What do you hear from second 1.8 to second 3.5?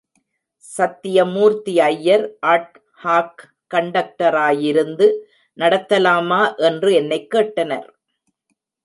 Iyer ad hack